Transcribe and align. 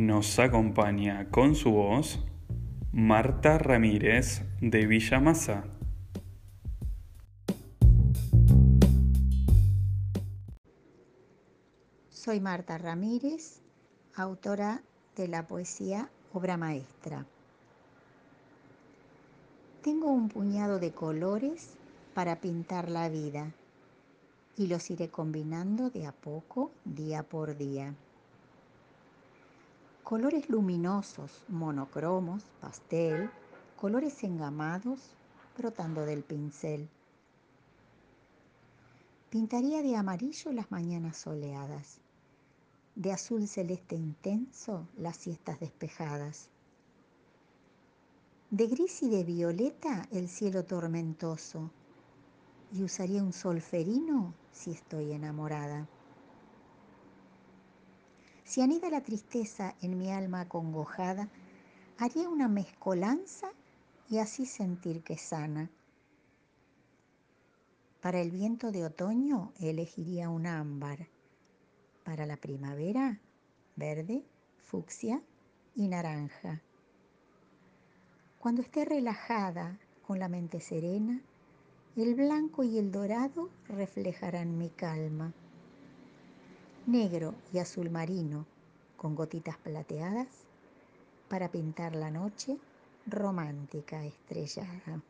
nos 0.00 0.38
acompaña 0.38 1.28
con 1.30 1.54
su 1.54 1.72
voz 1.72 2.20
Marta 2.90 3.58
Ramírez 3.58 4.40
de 4.62 4.86
Villamasa. 4.86 5.64
Soy 12.08 12.40
Marta 12.40 12.78
Ramírez, 12.78 13.60
autora 14.14 14.80
de 15.16 15.28
la 15.28 15.46
poesía 15.46 16.08
Obra 16.32 16.56
Maestra. 16.56 17.26
Tengo 19.82 20.10
un 20.10 20.30
puñado 20.30 20.78
de 20.78 20.92
colores 20.92 21.74
para 22.14 22.36
pintar 22.36 22.88
la 22.88 23.10
vida 23.10 23.52
y 24.56 24.66
los 24.66 24.90
iré 24.90 25.08
combinando 25.08 25.90
de 25.90 26.06
a 26.06 26.12
poco, 26.12 26.70
día 26.86 27.22
por 27.22 27.58
día 27.58 27.94
colores 30.10 30.50
luminosos, 30.50 31.44
monocromos, 31.46 32.42
pastel, 32.60 33.30
colores 33.76 34.24
engamados, 34.24 35.14
brotando 35.56 36.04
del 36.04 36.24
pincel. 36.24 36.88
Pintaría 39.30 39.82
de 39.82 39.94
amarillo 39.94 40.50
las 40.50 40.68
mañanas 40.72 41.16
soleadas, 41.16 42.00
de 42.96 43.12
azul 43.12 43.46
celeste 43.46 43.94
intenso 43.94 44.88
las 44.98 45.16
siestas 45.16 45.60
despejadas, 45.60 46.48
de 48.50 48.66
gris 48.66 49.04
y 49.04 49.10
de 49.10 49.22
violeta 49.22 50.08
el 50.10 50.28
cielo 50.28 50.64
tormentoso, 50.64 51.70
y 52.72 52.82
usaría 52.82 53.22
un 53.22 53.32
solferino 53.32 54.34
si 54.50 54.72
estoy 54.72 55.12
enamorada. 55.12 55.86
Si 58.50 58.60
anida 58.60 58.90
la 58.90 59.00
tristeza 59.00 59.76
en 59.80 59.96
mi 59.96 60.10
alma 60.10 60.40
acongojada, 60.40 61.28
haría 61.98 62.28
una 62.28 62.48
mezcolanza 62.48 63.52
y 64.08 64.18
así 64.18 64.44
sentir 64.44 65.04
que 65.04 65.16
sana. 65.16 65.70
Para 68.00 68.20
el 68.20 68.32
viento 68.32 68.72
de 68.72 68.84
otoño 68.84 69.52
elegiría 69.60 70.30
un 70.30 70.48
ámbar. 70.48 71.06
Para 72.02 72.26
la 72.26 72.36
primavera, 72.38 73.20
verde, 73.76 74.24
fucsia 74.58 75.22
y 75.76 75.86
naranja. 75.86 76.60
Cuando 78.40 78.62
esté 78.62 78.84
relajada, 78.84 79.78
con 80.04 80.18
la 80.18 80.28
mente 80.28 80.58
serena, 80.58 81.22
el 81.94 82.16
blanco 82.16 82.64
y 82.64 82.78
el 82.78 82.90
dorado 82.90 83.48
reflejarán 83.68 84.58
mi 84.58 84.70
calma 84.70 85.32
negro 86.86 87.34
y 87.52 87.58
azul 87.58 87.90
marino 87.90 88.46
con 88.96 89.14
gotitas 89.14 89.56
plateadas 89.58 90.28
para 91.28 91.48
pintar 91.50 91.94
la 91.94 92.10
noche 92.10 92.58
romántica 93.06 94.04
estrellada. 94.04 95.02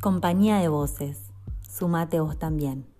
Compañía 0.00 0.58
de 0.58 0.68
voces, 0.68 1.30
sumate 1.68 2.20
vos 2.20 2.38
también. 2.38 2.97